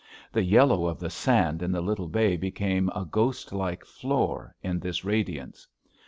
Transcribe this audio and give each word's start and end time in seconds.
The 0.33 0.41
yellow 0.41 0.87
of 0.87 0.97
the 0.99 1.11
sand 1.11 1.61
in 1.61 1.71
the 1.71 1.79
little 1.79 2.07
bay 2.07 2.35
became 2.35 2.89
a 2.95 3.05
ghost 3.05 3.53
like 3.53 3.85
floor 3.85 4.55
in 4.63 4.79
this 4.79 5.05
radiance. 5.05 5.67